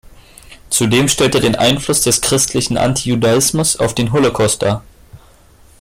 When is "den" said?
1.41-1.53, 3.93-4.11